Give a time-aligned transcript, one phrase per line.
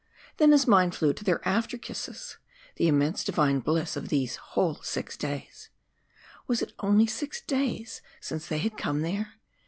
[0.37, 2.37] Then his mind flew to their after kisses,
[2.77, 5.69] the immense divine bliss of these whole six days.
[6.47, 9.33] Was it only six days since they had come there?